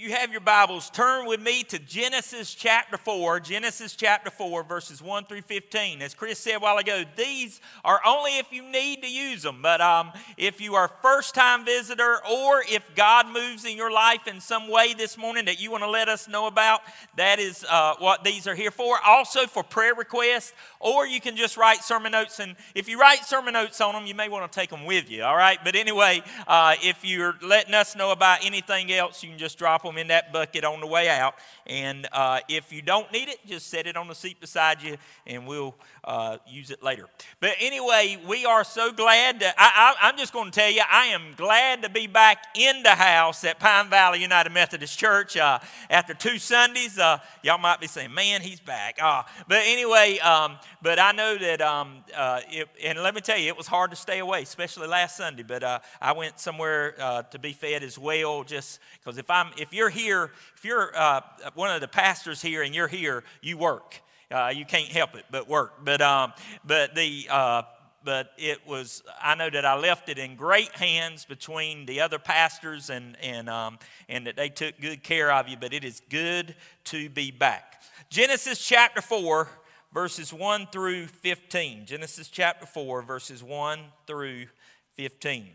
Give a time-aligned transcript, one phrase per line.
[0.00, 5.02] you have your Bibles, turn with me to Genesis chapter 4, Genesis chapter 4, verses
[5.02, 6.00] 1 through 15.
[6.00, 9.58] As Chris said a while ago, these are only if you need to use them.
[9.60, 13.92] But um, if you are a first time visitor or if God moves in your
[13.92, 16.80] life in some way this morning that you want to let us know about,
[17.16, 18.96] that is uh, what these are here for.
[19.06, 22.40] Also for prayer requests, or you can just write sermon notes.
[22.40, 25.10] And if you write sermon notes on them, you may want to take them with
[25.10, 25.58] you, all right?
[25.62, 29.82] But anyway, uh, if you're letting us know about anything else, you can just drop
[29.82, 31.34] them in that bucket on the way out.
[31.66, 34.96] And uh, if you don't need it, just set it on the seat beside you
[35.26, 35.74] and we'll
[36.04, 37.06] uh, use it later.
[37.40, 40.82] But anyway, we are so glad that I, I, I'm just going to tell you,
[40.90, 45.36] I am glad to be back in the house at Pine Valley United Methodist Church
[45.36, 46.98] uh, after two Sundays.
[46.98, 48.98] Uh, y'all might be saying, man, he's back.
[49.00, 53.38] Uh, but anyway, um, but I know that, um, uh, it, and let me tell
[53.38, 55.42] you, it was hard to stay away, especially last Sunday.
[55.42, 56.92] But uh, I went somewhere
[57.30, 61.20] to be fed as well, just because if I'm, if you're here, if you're uh,
[61.54, 64.00] one of the pastors here and you're here, you work.
[64.30, 65.84] Uh, you can't help it but work.
[65.84, 66.32] But um,
[66.64, 67.62] but the uh,
[68.04, 72.18] but it was I know that I left it in great hands between the other
[72.18, 75.56] pastors and and um, and that they took good care of you.
[75.56, 76.54] But it is good
[76.84, 77.82] to be back.
[78.08, 79.48] Genesis chapter four
[79.92, 81.86] verses 1 through 15.
[81.86, 84.46] Genesis chapter 4, verses 1 through
[84.94, 85.50] 15.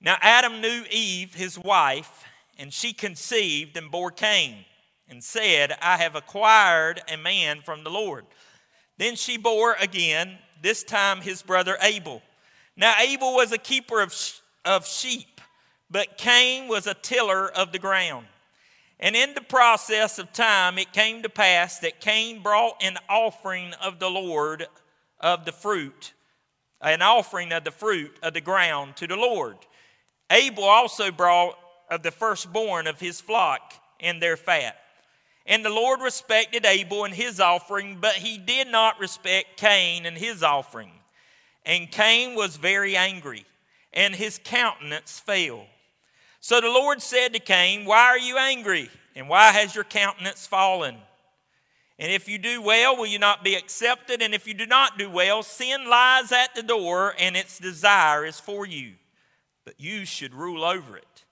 [0.00, 2.24] Now, Adam knew Eve, his wife,
[2.58, 4.64] and she conceived and bore Cain,
[5.08, 8.24] and said, I have acquired a man from the Lord.
[8.98, 12.22] Then she bore again, this time his brother Abel.
[12.76, 14.14] Now, Abel was a keeper of,
[14.64, 15.40] of sheep,
[15.90, 18.26] but Cain was a tiller of the ground.
[18.98, 23.74] And in the process of time, it came to pass that Cain brought an offering
[23.74, 24.66] of the Lord
[25.20, 26.14] of the fruit,
[26.80, 29.56] an offering of the fruit of the ground to the Lord.
[30.30, 31.58] Abel also brought
[31.90, 34.76] of the firstborn of his flock and their fat.
[35.46, 40.18] And the Lord respected Abel and his offering, but he did not respect Cain and
[40.18, 40.90] his offering.
[41.64, 43.44] And Cain was very angry,
[43.92, 45.66] and his countenance fell.
[46.40, 48.90] So the Lord said to Cain, Why are you angry?
[49.14, 50.96] And why has your countenance fallen?
[51.98, 54.20] And if you do well, will you not be accepted?
[54.20, 58.26] And if you do not do well, sin lies at the door, and its desire
[58.26, 58.92] is for you.
[59.64, 61.24] But you should rule over it.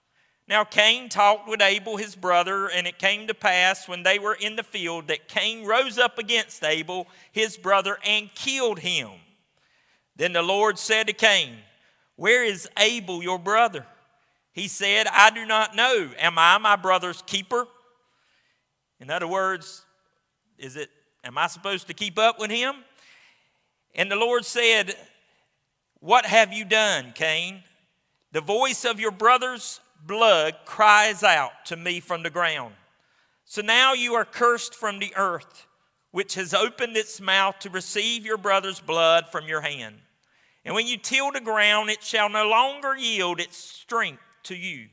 [0.47, 4.35] Now Cain talked with Abel his brother, and it came to pass when they were
[4.35, 9.11] in the field that Cain rose up against Abel his brother and killed him.
[10.17, 11.57] Then the Lord said to Cain,
[12.17, 13.87] Where is Abel your brother?
[14.53, 16.11] He said, I do not know.
[16.19, 17.67] Am I my brother's keeper?
[19.01, 19.85] In other words,
[20.59, 20.91] is it,
[21.25, 22.77] am I supposed to keep up with him?
[23.95, 24.95] And the Lord said,
[26.01, 27.65] What have you done, Cain?
[28.33, 32.75] The voice of your brother's blood cries out to me from the ground.
[33.45, 35.67] So now you are cursed from the earth,
[36.11, 39.97] which has opened its mouth to receive your brother's blood from your hand.
[40.65, 44.89] And when you till the ground, it shall no longer yield its strength to you.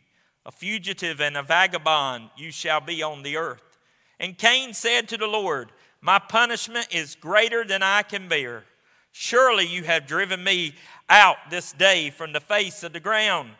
[0.45, 3.77] A fugitive and a vagabond you shall be on the earth.
[4.19, 5.71] And Cain said to the Lord,
[6.01, 8.65] My punishment is greater than I can bear.
[9.11, 10.73] Surely you have driven me
[11.09, 13.51] out this day from the face of the ground.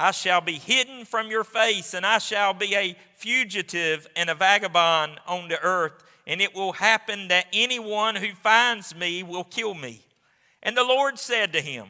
[0.00, 4.34] I shall be hidden from your face, and I shall be a fugitive and a
[4.34, 6.02] vagabond on the earth.
[6.26, 10.00] And it will happen that anyone who finds me will kill me.
[10.62, 11.88] And the Lord said to him,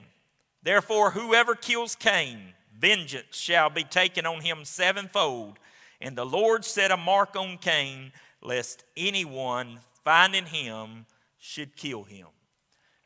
[0.60, 5.60] Therefore, whoever kills Cain, vengeance shall be taken on him sevenfold.
[6.00, 8.10] And the Lord set a mark on Cain,
[8.42, 11.06] lest anyone finding him
[11.38, 12.26] should kill him.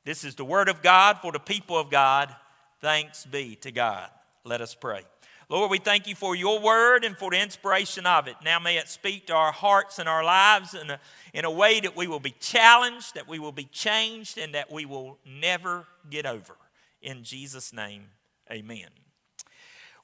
[0.06, 2.34] This is the word of God for the people of God.
[2.81, 4.09] Thanks be to God.
[4.44, 5.03] Let us pray.
[5.49, 8.37] Lord, we thank you for your word and for the inspiration of it.
[8.44, 11.00] Now may it speak to our hearts and our lives in a,
[11.32, 14.71] in a way that we will be challenged, that we will be changed, and that
[14.71, 16.56] we will never get over.
[17.03, 18.05] In Jesus' name,
[18.50, 18.88] amen.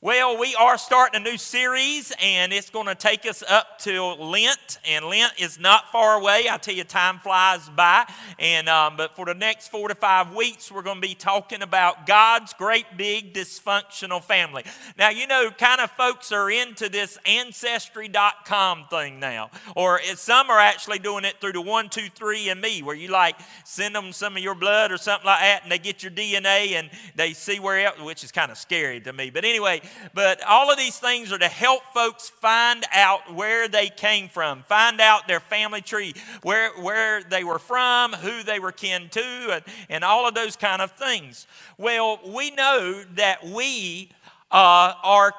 [0.03, 4.17] Well, we are starting a new series, and it's going to take us up till
[4.17, 6.47] Lent, and Lent is not far away.
[6.51, 8.11] I tell you, time flies by.
[8.39, 11.61] And um, but for the next four to five weeks, we're going to be talking
[11.61, 14.65] about God's great big dysfunctional family.
[14.97, 20.61] Now, you know, kind of folks are into this ancestry.com thing now, or some are
[20.61, 23.37] actually doing it through the one, two, three, and me, where you like
[23.67, 26.73] send them some of your blood or something like that, and they get your DNA
[26.73, 29.29] and they see where, else, which is kind of scary to me.
[29.29, 29.83] But anyway
[30.15, 34.63] but all of these things are to help folks find out where they came from,
[34.65, 39.53] find out their family tree, where, where they were from, who they were kin to,
[39.53, 41.47] and, and all of those kind of things.
[41.79, 44.11] Well, we know that we
[44.51, 45.35] uh, are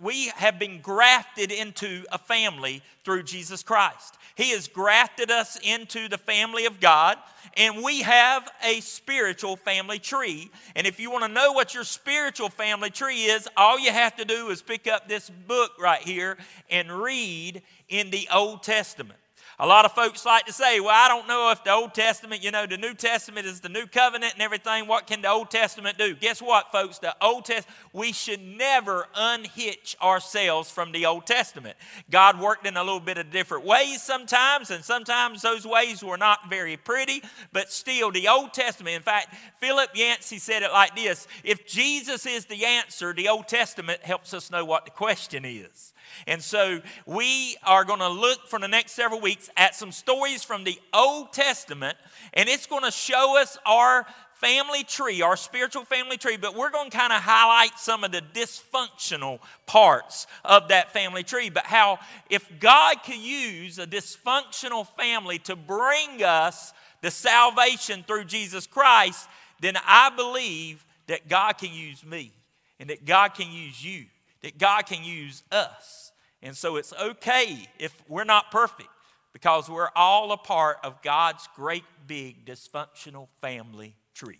[0.00, 4.16] we have been grafted into a family through Jesus Christ.
[4.34, 7.16] He has grafted us into the family of God,
[7.56, 10.50] and we have a spiritual family tree.
[10.74, 14.16] And if you want to know what your spiritual family tree is, all you have
[14.16, 16.36] to do is pick up this book right here
[16.70, 19.18] and read in the Old Testament.
[19.58, 22.44] A lot of folks like to say, well, I don't know if the Old Testament,
[22.44, 24.86] you know, the New Testament is the new covenant and everything.
[24.86, 26.14] What can the Old Testament do?
[26.14, 26.98] Guess what, folks?
[26.98, 31.74] The Old Testament, we should never unhitch ourselves from the Old Testament.
[32.10, 36.18] God worked in a little bit of different ways sometimes, and sometimes those ways were
[36.18, 40.94] not very pretty, but still, the Old Testament, in fact, Philip Yancey said it like
[40.94, 45.46] this If Jesus is the answer, the Old Testament helps us know what the question
[45.46, 45.94] is.
[46.26, 50.42] And so we are going to look for the next several weeks at some stories
[50.42, 51.96] from the Old Testament,
[52.34, 56.70] and it's going to show us our family tree, our spiritual family tree, but we're
[56.70, 61.48] going to kind of highlight some of the dysfunctional parts of that family tree.
[61.48, 61.98] But how,
[62.28, 69.28] if God could use a dysfunctional family to bring us the salvation through Jesus Christ,
[69.60, 72.32] then I believe that God can use me
[72.78, 74.04] and that God can use you
[74.46, 76.12] that God can use us.
[76.40, 78.88] And so it's okay if we're not perfect
[79.36, 84.38] because we're all a part of God's great big dysfunctional family tree.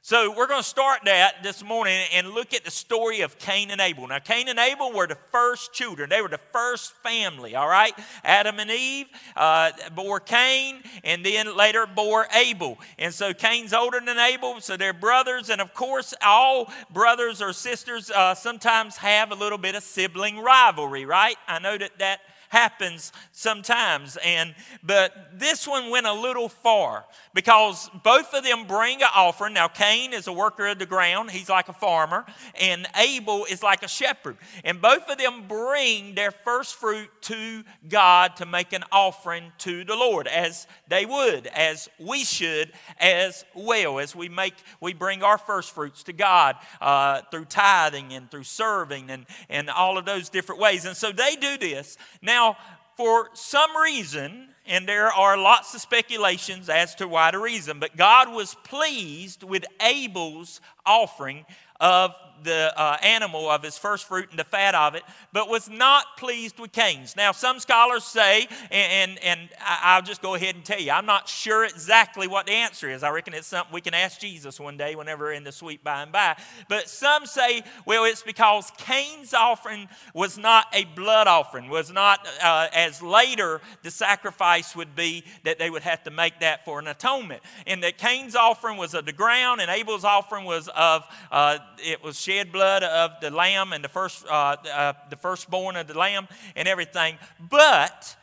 [0.00, 3.70] So we're going to start that this morning and look at the story of Cain
[3.70, 4.08] and Abel.
[4.08, 6.08] Now, Cain and Abel were the first children.
[6.08, 7.92] They were the first family, all right?
[8.24, 12.78] Adam and Eve uh, bore Cain and then later bore Abel.
[12.98, 15.50] And so Cain's older than Abel, so they're brothers.
[15.50, 20.38] And of course, all brothers or sisters uh, sometimes have a little bit of sibling
[20.38, 21.36] rivalry, right?
[21.46, 24.16] I know that that happens sometimes.
[24.24, 27.04] And but this one went a little far
[27.34, 29.54] because both of them bring an offering.
[29.54, 32.24] Now Cain is a worker of the ground; he's like a farmer,
[32.60, 34.36] and Abel is like a shepherd.
[34.64, 39.84] And both of them bring their first fruit to God to make an offering to
[39.84, 43.98] the Lord, as they would, as we should as well.
[43.98, 48.44] As we make, we bring our first fruits to God uh, through tithing and through
[48.44, 50.84] serving and and all of those different ways.
[50.84, 52.35] And so they do this now.
[52.36, 52.58] Now,
[52.98, 57.96] for some reason, and there are lots of speculations as to why the reason, but
[57.96, 61.46] God was pleased with Abel's offering
[61.80, 65.02] of the uh, animal of his first fruit and the fat of it,
[65.32, 67.16] but was not pleased with Cain's.
[67.16, 71.06] Now, some scholars say, and, and, and I'll just go ahead and tell you, I'm
[71.06, 73.02] not sure exactly what the answer is.
[73.02, 76.02] I reckon it's something we can ask Jesus one day whenever in the sweet by
[76.02, 76.36] and by.
[76.68, 82.26] But some say, well, it's because Cain's offering was not a blood offering, was not
[82.42, 86.78] uh, as later the sacrifice would be that they would have to make that for
[86.78, 87.42] an atonement.
[87.66, 92.02] And that Cain's offering was of the ground and Abel's offering was of, uh, it
[92.02, 95.96] was shed blood of the lamb and the first uh, uh, the firstborn of the
[95.96, 96.26] lamb
[96.56, 97.16] and everything.
[97.38, 98.16] But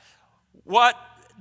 [0.65, 0.97] what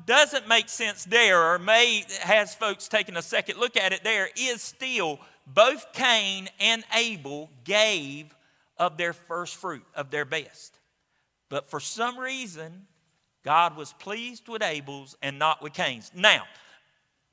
[0.06, 4.28] doesn't make sense there, or may has folks taking a second look at it there,
[4.36, 8.34] is still both Cain and Abel gave
[8.78, 10.78] of their first fruit, of their best.
[11.48, 12.86] But for some reason,
[13.44, 16.12] God was pleased with Abel's and not with Cain's.
[16.14, 16.44] Now,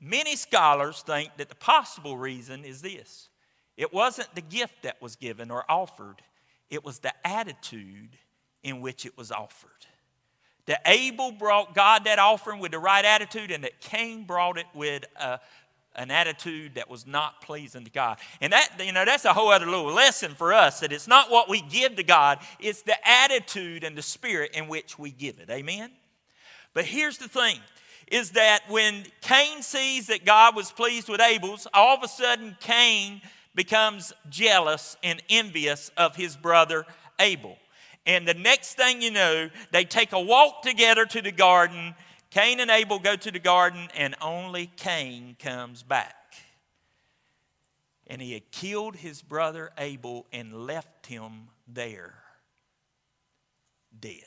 [0.00, 3.29] many scholars think that the possible reason is this
[3.80, 6.16] it wasn't the gift that was given or offered,
[6.68, 8.10] it was the attitude
[8.62, 9.70] in which it was offered.
[10.66, 14.66] That Abel brought God that offering with the right attitude, and that Cain brought it
[14.74, 15.40] with a,
[15.96, 18.18] an attitude that was not pleasing to God.
[18.42, 21.30] And that, you know, that's a whole other little lesson for us that it's not
[21.30, 25.38] what we give to God, it's the attitude and the spirit in which we give
[25.38, 25.48] it.
[25.48, 25.90] Amen?
[26.74, 27.56] But here's the thing
[28.08, 32.58] is that when Cain sees that God was pleased with Abel's, all of a sudden
[32.60, 33.22] Cain
[33.54, 36.86] becomes jealous and envious of his brother
[37.18, 37.56] Abel.
[38.06, 41.94] And the next thing you know, they take a walk together to the garden.
[42.30, 46.14] Cain and Abel go to the garden, and only Cain comes back.
[48.06, 52.14] And he had killed his brother Abel and left him there,
[53.98, 54.24] dead.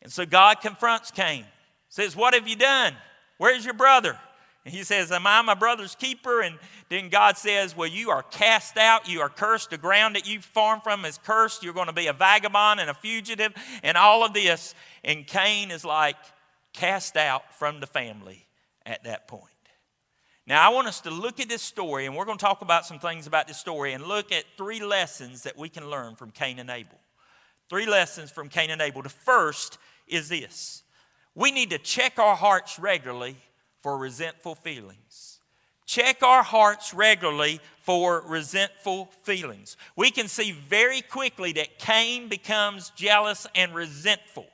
[0.00, 1.44] And so God confronts Cain,
[1.88, 2.94] says, What have you done?
[3.36, 4.18] Where's your brother?
[4.64, 6.42] And he says, Am I my brother's keeper?
[6.42, 9.08] And then God says, Well, you are cast out.
[9.08, 9.70] You are cursed.
[9.70, 11.62] The ground that you farm from is cursed.
[11.62, 14.74] You're going to be a vagabond and a fugitive and all of this.
[15.04, 16.16] And Cain is like
[16.72, 18.46] cast out from the family
[18.84, 19.44] at that point.
[20.46, 22.86] Now, I want us to look at this story, and we're going to talk about
[22.86, 26.30] some things about this story and look at three lessons that we can learn from
[26.30, 26.98] Cain and Abel.
[27.68, 29.02] Three lessons from Cain and Abel.
[29.02, 30.82] The first is this
[31.34, 33.36] we need to check our hearts regularly
[33.82, 35.40] for resentful feelings.
[35.86, 39.76] check our hearts regularly for resentful feelings.
[39.96, 44.46] We can see very quickly that Cain becomes jealous and resentful.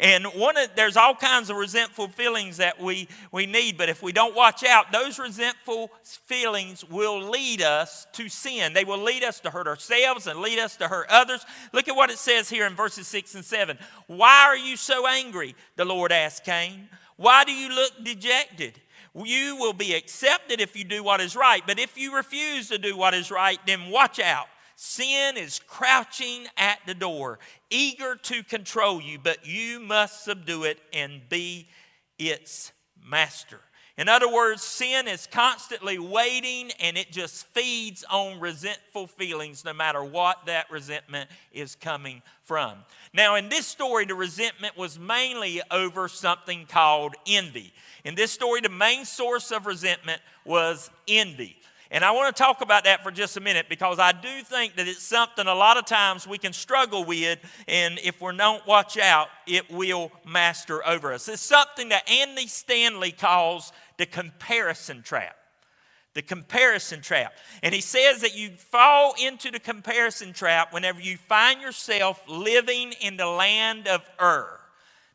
[0.00, 4.00] And one of, there's all kinds of resentful feelings that we, we need, but if
[4.00, 8.72] we don't watch out, those resentful feelings will lead us to sin.
[8.74, 11.44] They will lead us to hurt ourselves and lead us to hurt others.
[11.72, 13.76] Look at what it says here in verses 6 and 7.
[14.06, 15.56] Why are you so angry?
[15.74, 16.88] The Lord asked Cain.
[17.18, 18.80] Why do you look dejected?
[19.12, 22.78] You will be accepted if you do what is right, but if you refuse to
[22.78, 24.46] do what is right, then watch out.
[24.76, 30.78] Sin is crouching at the door, eager to control you, but you must subdue it
[30.92, 31.66] and be
[32.20, 32.70] its
[33.04, 33.60] master.
[33.98, 39.72] In other words, sin is constantly waiting and it just feeds on resentful feelings no
[39.72, 42.74] matter what that resentment is coming from.
[43.12, 47.72] Now, in this story, the resentment was mainly over something called envy.
[48.04, 51.56] In this story, the main source of resentment was envy.
[51.90, 54.76] And I want to talk about that for just a minute because I do think
[54.76, 58.64] that it's something a lot of times we can struggle with, and if we don't
[58.66, 61.28] watch out, it will master over us.
[61.28, 65.36] It's something that Andy Stanley calls the comparison trap.
[66.14, 67.34] The comparison trap.
[67.62, 72.94] And he says that you fall into the comparison trap whenever you find yourself living
[73.00, 74.58] in the land of Ur.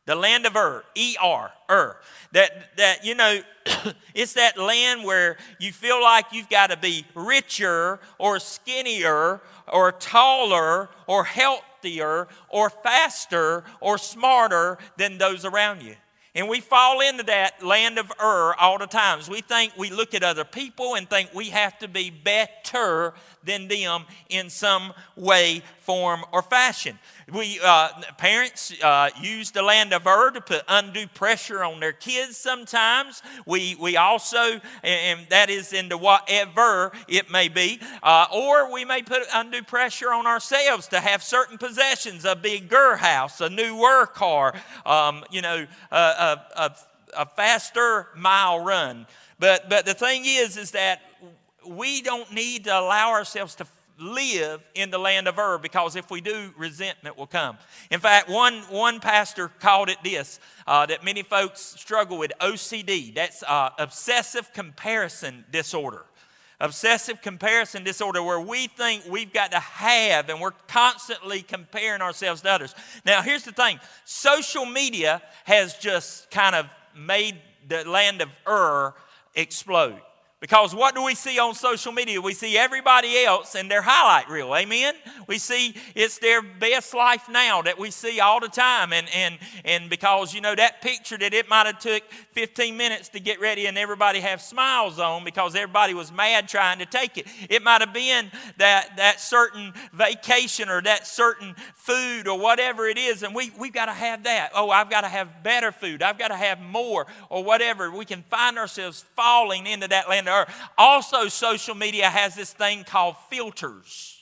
[0.06, 1.98] The land of Ur, E R, Ur.
[2.34, 3.40] That, that, you know,
[4.13, 9.92] it's that land where you feel like you've got to be richer or skinnier or
[9.94, 15.96] taller or healthier or faster or smarter than those around you.
[16.36, 19.30] And we fall into that land of Ur all the times.
[19.30, 23.13] We think we look at other people and think we have to be better
[23.44, 26.98] than them in some way, form, or fashion.
[27.32, 31.94] We uh, parents uh, use the land of Ur to put undue pressure on their
[31.94, 32.36] kids.
[32.36, 38.84] Sometimes we we also, and that is into whatever it may be, uh, or we
[38.84, 44.06] may put undue pressure on ourselves to have certain possessions: a bigger house, a newer
[44.06, 44.53] car,
[44.86, 46.75] um, you know, a, a, a,
[47.18, 49.08] a faster mile run.
[49.39, 51.01] But but the thing is, is that
[51.65, 53.65] we don't need to allow ourselves to
[54.03, 57.57] live in the land of Ur because if we do, resentment will come.
[57.89, 63.15] In fact, one, one pastor called it this uh, that many folks struggle with OCD.
[63.15, 66.05] That's uh, obsessive comparison disorder.
[66.60, 72.41] Obsessive comparison disorder, where we think we've got to have and we're constantly comparing ourselves
[72.41, 72.74] to others.
[73.05, 77.36] Now, here's the thing social media has just kind of made
[77.67, 78.93] the land of Ur
[79.36, 80.00] explode.
[80.44, 82.20] Because what do we see on social media?
[82.20, 84.54] We see everybody else and their highlight reel.
[84.54, 84.94] Amen?
[85.26, 88.92] We see it's their best life now that we see all the time.
[88.92, 93.08] And, and, and because, you know, that picture that it might have took 15 minutes
[93.10, 97.18] to get ready and everybody have smiles on because everybody was mad trying to take
[97.18, 97.26] it.
[97.50, 102.98] It might have been that, that certain vacation or that certain food or whatever it
[102.98, 103.24] is.
[103.24, 104.50] And we, we've got to have that.
[104.54, 106.04] Oh, I've got to have better food.
[106.04, 107.90] I've got to have more or whatever.
[107.90, 110.28] We can find ourselves falling into that land
[110.78, 114.13] also, social media has this thing called filters.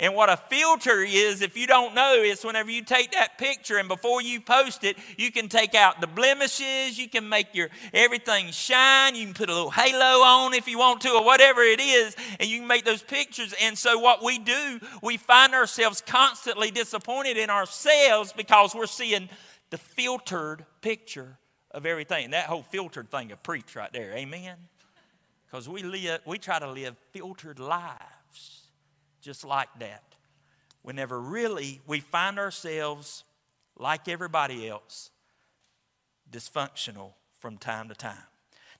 [0.00, 3.76] And what a filter is, if you don't know, is whenever you take that picture
[3.76, 7.68] and before you post it, you can take out the blemishes, you can make your
[7.92, 11.60] everything shine, you can put a little halo on if you want to, or whatever
[11.60, 13.54] it is, and you can make those pictures.
[13.60, 19.28] And so what we do, we find ourselves constantly disappointed in ourselves because we're seeing
[19.68, 21.36] the filtered picture
[21.72, 22.30] of everything.
[22.30, 24.14] That whole filtered thing of preach right there.
[24.14, 24.56] Amen.
[25.50, 28.68] Because we, live, we try to live filtered lives
[29.20, 30.02] just like that.
[30.82, 33.24] Whenever really we find ourselves,
[33.76, 35.10] like everybody else,
[36.30, 38.16] dysfunctional from time to time.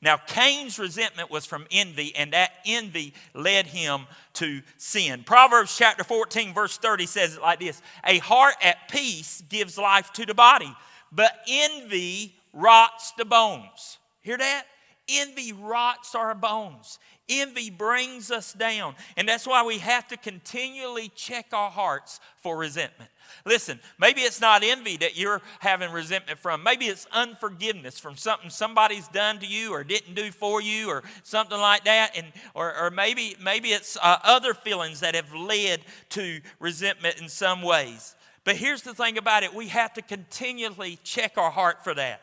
[0.02, 5.24] Now, Cain's resentment was from envy, and that envy led him to sin.
[5.24, 10.10] Proverbs chapter 14, verse 30 says it like this A heart at peace gives life
[10.14, 10.74] to the body,
[11.12, 13.98] but envy rots the bones.
[14.22, 14.64] Hear that?
[15.10, 16.98] Envy rots our bones.
[17.28, 18.94] Envy brings us down.
[19.16, 23.10] And that's why we have to continually check our hearts for resentment.
[23.46, 26.62] Listen, maybe it's not envy that you're having resentment from.
[26.64, 31.04] Maybe it's unforgiveness from something somebody's done to you or didn't do for you or
[31.22, 32.16] something like that.
[32.16, 37.28] And, or, or maybe, maybe it's uh, other feelings that have led to resentment in
[37.28, 38.16] some ways.
[38.42, 42.22] But here's the thing about it we have to continually check our heart for that.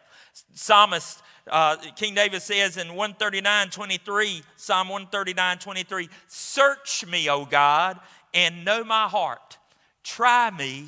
[0.53, 7.99] Psalmist uh, King David says in 139 23, Psalm 139 23, Search me, O God,
[8.33, 9.57] and know my heart.
[10.03, 10.87] Try me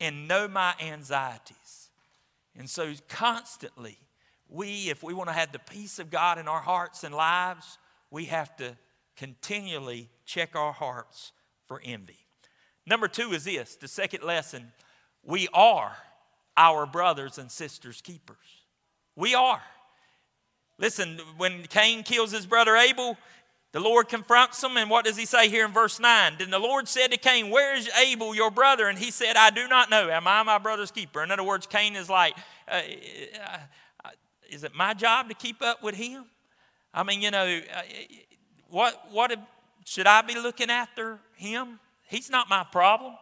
[0.00, 1.90] and know my anxieties.
[2.58, 3.98] And so, constantly,
[4.48, 7.78] we, if we want to have the peace of God in our hearts and lives,
[8.10, 8.76] we have to
[9.16, 11.32] continually check our hearts
[11.66, 12.18] for envy.
[12.86, 14.72] Number two is this the second lesson
[15.22, 15.96] we are
[16.56, 18.36] our brothers and sisters' keepers.
[19.16, 19.62] We are.
[20.78, 23.16] Listen, when Cain kills his brother Abel,
[23.72, 26.36] the Lord confronts him, and what does he say here in verse 9?
[26.38, 28.88] Then the Lord said to Cain, Where is Abel, your brother?
[28.88, 30.08] And he said, I do not know.
[30.08, 31.22] Am I my brother's keeper?
[31.22, 32.34] In other words, Cain is like,
[32.68, 32.80] uh,
[34.04, 34.10] uh,
[34.48, 36.24] Is it my job to keep up with him?
[36.94, 37.82] I mean, you know, uh,
[38.70, 39.34] what, what
[39.84, 41.78] should I be looking after him?
[42.08, 43.14] He's not my problem.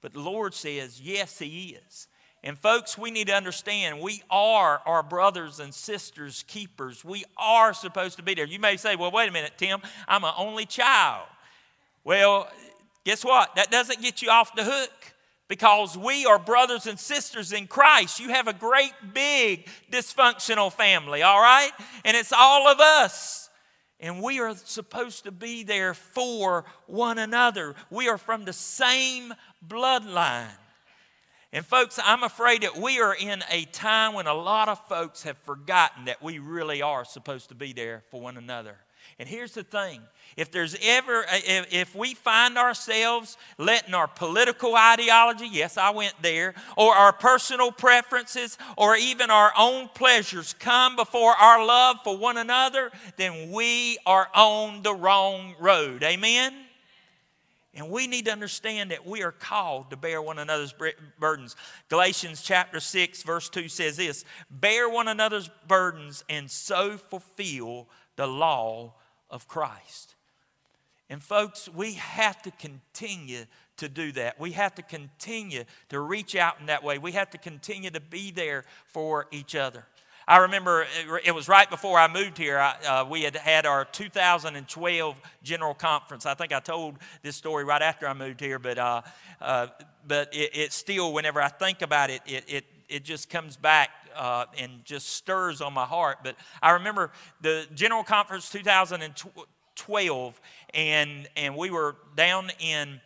[0.00, 2.08] But the Lord says, Yes, he is.
[2.44, 7.04] And folks, we need to understand we are our brothers and sisters' keepers.
[7.04, 8.46] We are supposed to be there.
[8.46, 11.26] You may say, well, wait a minute, Tim, I'm an only child.
[12.04, 12.48] Well,
[13.04, 13.56] guess what?
[13.56, 14.92] That doesn't get you off the hook
[15.48, 18.20] because we are brothers and sisters in Christ.
[18.20, 21.72] You have a great big dysfunctional family, all right?
[22.04, 23.50] And it's all of us.
[23.98, 27.74] And we are supposed to be there for one another.
[27.90, 29.34] We are from the same
[29.66, 30.46] bloodline.
[31.52, 35.22] And, folks, I'm afraid that we are in a time when a lot of folks
[35.22, 38.76] have forgotten that we really are supposed to be there for one another.
[39.18, 40.02] And here's the thing
[40.36, 46.54] if there's ever, if, we find ourselves letting our political ideology, yes, I went there,
[46.76, 52.36] or our personal preferences, or even our own pleasures come before our love for one
[52.36, 56.02] another, then we are on the wrong road.
[56.02, 56.54] Amen?
[57.78, 60.74] And we need to understand that we are called to bear one another's
[61.20, 61.54] burdens.
[61.88, 68.26] Galatians chapter 6, verse 2 says this Bear one another's burdens and so fulfill the
[68.26, 68.94] law
[69.30, 70.16] of Christ.
[71.08, 73.44] And folks, we have to continue
[73.76, 74.40] to do that.
[74.40, 76.98] We have to continue to reach out in that way.
[76.98, 79.86] We have to continue to be there for each other.
[80.28, 80.86] I remember
[81.24, 82.58] it was right before I moved here.
[82.58, 86.26] I, uh, we had had our 2012 general conference.
[86.26, 89.00] I think I told this story right after I moved here, but uh,
[89.40, 89.68] uh,
[90.06, 93.88] but it, it, still, whenever I think about it, it it, it just comes back
[94.14, 96.18] uh, and just stirs on my heart.
[96.22, 97.10] But I remember
[97.40, 100.40] the general conference 2012,
[100.74, 103.00] and and we were down in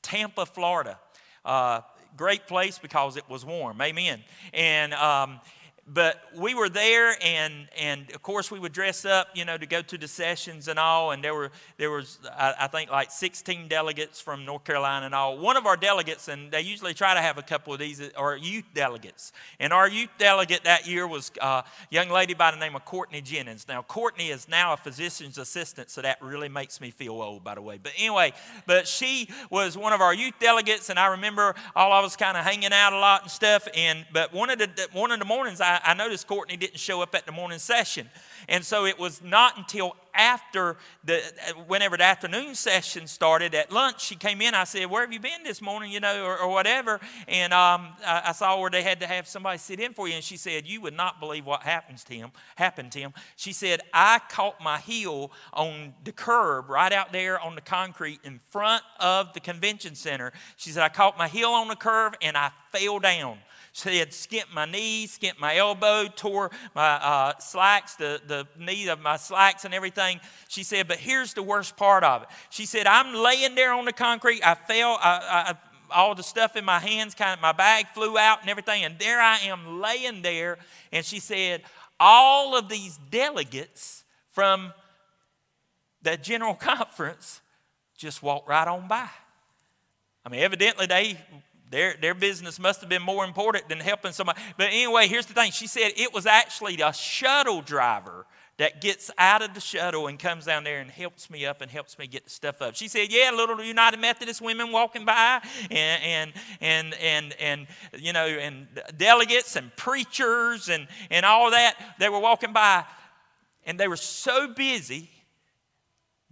[0.00, 1.00] Tampa, Florida.
[1.44, 1.80] Uh,
[2.16, 3.80] great place because it was warm.
[3.80, 4.22] Amen.
[4.52, 5.40] And um,
[5.92, 9.66] but we were there and and of course we would dress up you know to
[9.66, 13.10] go to the sessions and all and there were there was I, I, think like
[13.10, 15.38] 16 delegates from north carolina and all.
[15.38, 18.36] One of our delegates and they usually try to have a couple of these are
[18.36, 19.32] youth delegates.
[19.60, 22.84] And our youth delegate that year was uh, a young lady by the name of
[22.84, 23.66] courtney jennings.
[23.68, 27.54] Now courtney is now a physician's assistant so that really makes me feel old by
[27.54, 27.78] the way.
[27.82, 28.32] But anyway
[28.66, 32.36] but she was one of our youth delegates and i remember all of us kind
[32.36, 35.24] of hanging out a lot and stuff and but one of the one of the
[35.24, 38.08] mornings i I, noticed Courtney didn't show up at the morning session.
[38.48, 41.22] And so it was not until after the,
[41.66, 44.54] whenever the afternoon session started at lunch, she came in.
[44.54, 47.00] I said, Where have you been this morning, you know, or, or whatever?
[47.28, 50.14] And um, I, I, saw where they had to have somebody sit in for you.
[50.14, 53.12] And she said, You would not believe what happens to him, happened to him.
[53.36, 58.20] She said, I caught my heel on the curb right out there on the concrete
[58.24, 60.32] in front of the convention center.
[60.56, 63.38] She said, I caught my heel on the curb and I fell down.
[63.78, 68.88] She had skinned my knee, skinned my elbow, tore my uh, slacks, the, the knee
[68.88, 70.18] of my slacks and everything.
[70.48, 72.28] She said, but here's the worst part of it.
[72.50, 74.42] She said, I'm laying there on the concrete.
[74.44, 75.54] I fell, I, I,
[75.94, 78.82] all the stuff in my hands, kind of my bag flew out and everything.
[78.82, 80.58] And there I am laying there.
[80.90, 81.62] And she said,
[82.00, 84.72] all of these delegates from
[86.02, 87.40] the general conference
[87.96, 89.08] just walked right on by.
[90.26, 91.16] I mean, evidently they
[91.70, 94.40] their, their business must have been more important than helping somebody.
[94.56, 95.52] But anyway, here's the thing.
[95.52, 98.26] She said it was actually a shuttle driver
[98.58, 101.70] that gets out of the shuttle and comes down there and helps me up and
[101.70, 102.74] helps me get the stuff up.
[102.74, 108.12] She said, "Yeah, little United Methodist women walking by, and and and and, and you
[108.12, 111.76] know, and delegates and preachers and and all that.
[112.00, 112.84] They were walking by,
[113.64, 115.08] and they were so busy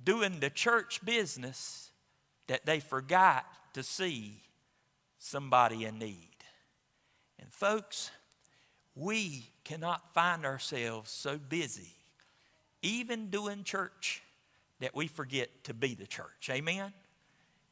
[0.03, 1.91] doing the church business
[2.49, 4.43] that they forgot to see
[5.27, 6.37] somebody in need.
[7.39, 8.11] And folks,
[8.95, 11.95] we cannot find ourselves so busy,
[12.83, 14.23] even doing church,
[14.81, 16.51] that we forget to be the church.
[16.51, 16.93] Amen?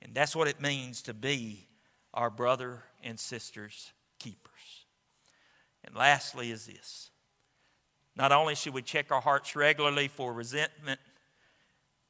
[0.02, 1.66] And that's what it means to be
[2.12, 4.86] our brother and sister's keepers.
[5.84, 7.10] And lastly, is this
[8.16, 11.00] not only should we check our hearts regularly for resentment,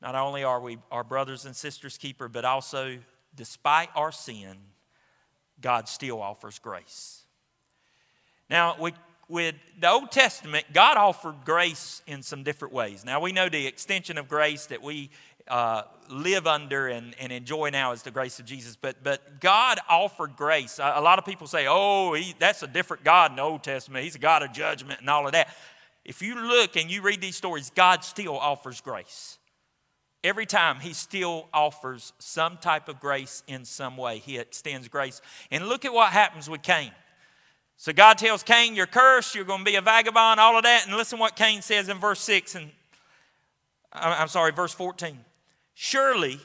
[0.03, 2.99] not only are we our brothers and sisters' keeper, but also,
[3.35, 4.57] despite our sin,
[5.61, 7.23] God still offers grace.
[8.51, 8.77] Now,
[9.29, 13.05] with the Old Testament, God offered grace in some different ways.
[13.05, 15.11] Now we know the extension of grace that we
[15.49, 18.77] uh, live under and, and enjoy now is the grace of Jesus.
[18.77, 20.79] But, but God offered grace.
[20.79, 23.63] A, a lot of people say, oh, he, that's a different God in the Old
[23.63, 24.05] Testament.
[24.05, 25.55] He's a God of judgment and all of that.
[26.05, 29.39] If you look and you read these stories, God still offers grace.
[30.25, 34.19] Every time he still offers some type of grace in some way.
[34.19, 35.21] He extends grace.
[35.51, 36.91] And look at what happens with Cain.
[37.77, 40.87] So God tells Cain, You're cursed, you're going to be a vagabond, all of that.
[40.87, 42.71] And listen what Cain says in verse 6 and
[43.93, 45.17] I'm sorry, verse 14.
[45.75, 46.41] Surely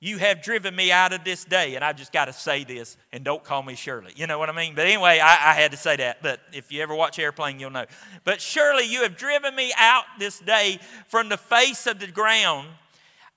[0.00, 1.74] you have driven me out of this day.
[1.74, 4.12] And I've just got to say this, and don't call me Shirley.
[4.16, 4.74] You know what I mean?
[4.74, 6.22] But anyway, I, I, had to say that.
[6.22, 7.86] But if you ever watch Airplane, you'll know.
[8.24, 10.78] But surely you have driven me out this day
[11.08, 12.68] from the face of the ground.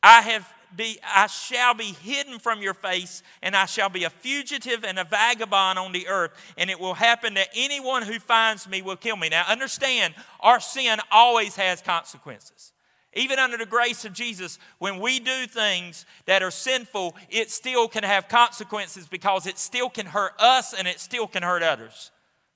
[0.03, 4.09] I have be, I shall be hidden from your face, and I shall be a
[4.09, 6.31] fugitive and a vagabond on the earth.
[6.57, 9.29] And it will happen that anyone who finds me will kill me.
[9.29, 12.73] Now, understand, our sin always has consequences.
[13.13, 17.89] Even under the grace of Jesus, when we do things that are sinful, it still
[17.89, 22.11] can have consequences because it still can hurt us and it still can hurt others.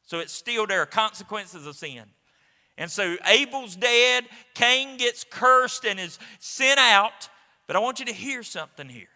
[0.06, 2.04] So it's still there are consequences of sin.
[2.78, 7.30] And so Abel's dead, Cain gets cursed and is sent out.
[7.68, 9.08] But I want you to hear something here.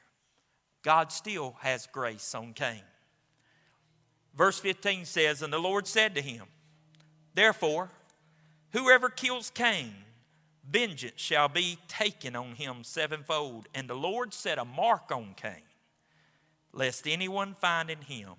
[0.82, 2.82] God still has grace on Cain.
[4.36, 6.46] Verse 15 says, And the Lord said to him,
[7.34, 7.90] Therefore,
[8.72, 9.94] whoever kills Cain,
[10.70, 13.68] vengeance shall be taken on him sevenfold.
[13.76, 15.64] And the Lord set a mark on Cain,
[16.72, 18.32] lest anyone finding him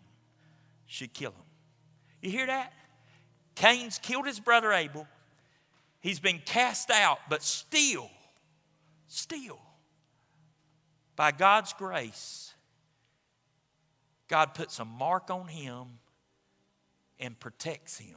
[0.86, 1.44] should kill him.
[2.22, 2.72] You hear that?
[3.54, 5.06] Cain's killed his brother Abel.
[6.00, 8.10] He's been cast out, but still,
[9.06, 9.60] still,
[11.20, 12.54] by God's grace,
[14.26, 15.98] God puts a mark on him
[17.18, 18.16] and protects him.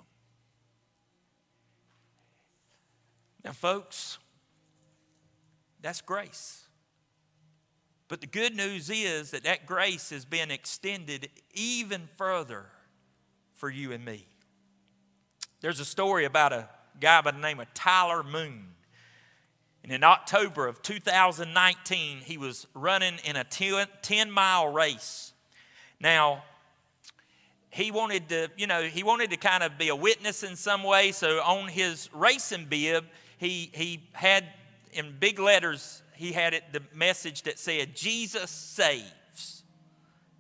[3.44, 4.20] Now, folks,
[5.82, 6.64] that's grace.
[8.08, 12.68] But the good news is that that grace has been extended even further
[13.56, 14.26] for you and me.
[15.60, 16.70] There's a story about a
[17.02, 18.68] guy by the name of Tyler Moon.
[19.84, 25.34] And in October of 2019, he was running in a 10 mile race.
[26.00, 26.44] Now,
[27.70, 30.84] he wanted to, you know, he wanted to kind of be a witness in some
[30.84, 31.12] way.
[31.12, 33.06] So on his racing bib,
[33.38, 34.46] he, he had
[34.94, 39.64] in big letters, he had it the message that said, Jesus saves.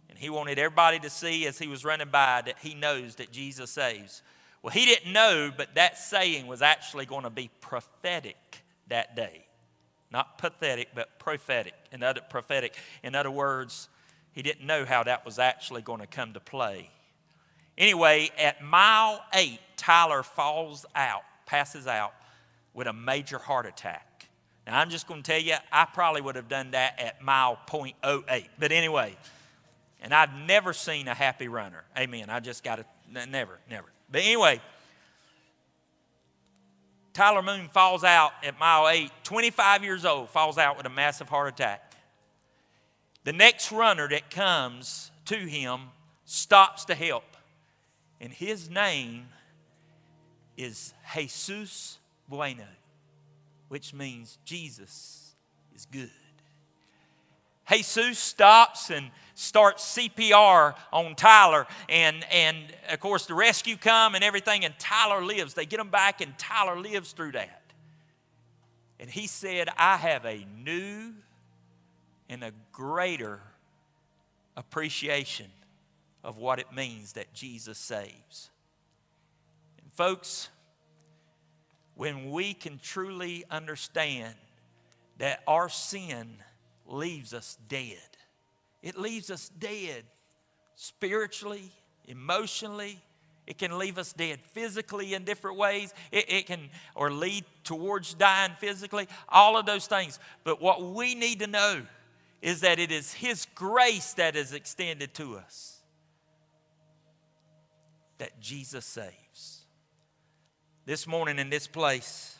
[0.09, 3.31] And he wanted everybody to see as he was running by that he knows that
[3.31, 4.21] Jesus saves.
[4.61, 8.62] Well, he didn't know, but that saying was actually going to be prophetic
[8.93, 9.45] that day.
[10.11, 11.73] Not pathetic, but prophetic.
[11.91, 12.75] In other, prophetic.
[13.03, 13.89] In other words,
[14.31, 16.89] he didn't know how that was actually going to come to play.
[17.77, 22.13] Anyway, at mile eight, Tyler falls out, passes out,
[22.73, 24.29] with a major heart attack.
[24.65, 27.59] Now, I'm just going to tell you, I probably would have done that at mile
[27.67, 28.47] 0.08.
[28.57, 29.17] But anyway,
[30.01, 31.83] and I've never seen a happy runner.
[31.97, 32.29] Amen.
[32.29, 32.85] I just got to,
[33.27, 33.87] never, never.
[34.11, 34.61] But anyway,
[37.13, 41.29] Tyler Moon falls out at mile 8, 25 years old, falls out with a massive
[41.29, 41.93] heart attack.
[43.23, 45.91] The next runner that comes to him
[46.25, 47.37] stops to help,
[48.19, 49.27] and his name
[50.57, 52.67] is Jesus bueno,
[53.69, 55.35] which means Jesus
[55.75, 56.09] is good.
[57.65, 62.57] Jesus stops and starts CPR on Tyler, and, and
[62.89, 65.53] of course, the rescue come and everything, and Tyler lives.
[65.53, 67.61] They get him back, and Tyler lives through that.
[68.99, 71.13] And he said, I have a new
[72.29, 73.41] and a greater
[74.55, 75.47] appreciation
[76.23, 78.49] of what it means that Jesus saves.
[79.81, 80.49] And folks,
[81.95, 84.35] when we can truly understand
[85.17, 86.37] that our sin
[86.85, 88.12] leaves us dead.
[88.83, 90.03] It leaves us dead
[90.75, 91.71] spiritually,
[92.05, 93.01] emotionally.
[93.47, 95.91] It can leave us dead physically in different ways.
[96.11, 100.19] It, it, can, or lead towards dying physically, all of those things.
[100.43, 101.81] But what we need to know
[102.43, 105.81] is that it is His grace that is extended to us,
[108.19, 109.63] that Jesus saves
[110.85, 112.37] this morning in this place,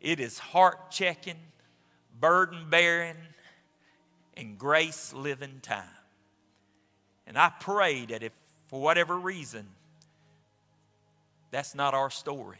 [0.00, 1.38] it is heart checking,
[2.20, 3.16] burden bearing,
[4.36, 5.84] and grace living time.
[7.26, 8.32] And I pray that if
[8.68, 9.66] for whatever reason
[11.50, 12.58] that's not our story,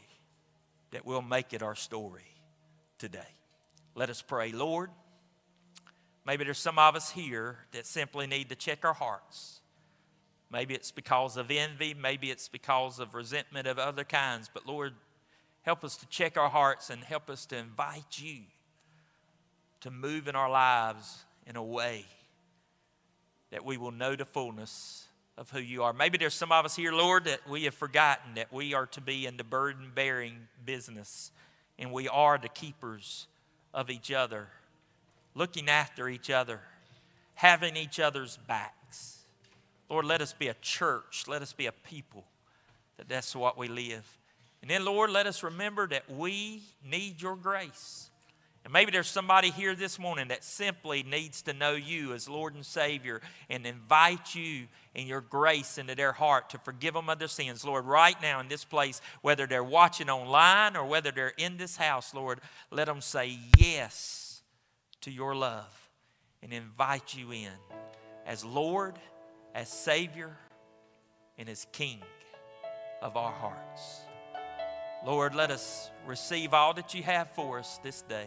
[0.92, 2.34] that we'll make it our story
[2.98, 3.28] today.
[3.94, 4.52] Let us pray.
[4.52, 4.90] Lord,
[6.24, 9.60] maybe there's some of us here that simply need to check our hearts.
[10.50, 14.48] Maybe it's because of envy, maybe it's because of resentment of other kinds.
[14.52, 14.94] But Lord,
[15.62, 18.42] help us to check our hearts and help us to invite you
[19.80, 22.04] to move in our lives in a way
[23.50, 25.06] that we will know the fullness
[25.38, 25.92] of who you are.
[25.92, 29.00] Maybe there's some of us here, Lord, that we have forgotten that we are to
[29.00, 31.30] be in the burden bearing business
[31.78, 33.26] and we are the keepers
[33.74, 34.48] of each other,
[35.34, 36.60] looking after each other,
[37.34, 39.26] having each other's backs.
[39.90, 42.24] Lord, let us be a church, let us be a people
[42.96, 44.04] that that's what we live.
[44.62, 48.10] And then, Lord, let us remember that we need your grace.
[48.66, 52.56] And maybe there's somebody here this morning that simply needs to know you as Lord
[52.56, 57.20] and Savior and invite you and your grace into their heart to forgive them of
[57.20, 57.64] their sins.
[57.64, 61.76] Lord, right now in this place, whether they're watching online or whether they're in this
[61.76, 62.40] house, Lord,
[62.72, 64.42] let them say yes
[65.02, 65.88] to your love
[66.42, 67.52] and invite you in
[68.26, 68.98] as Lord,
[69.54, 70.36] as Savior,
[71.38, 72.00] and as King
[73.00, 74.00] of our hearts.
[75.06, 78.26] Lord, let us receive all that you have for us this day.